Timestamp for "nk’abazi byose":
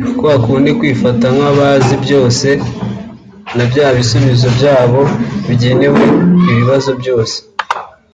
1.36-2.48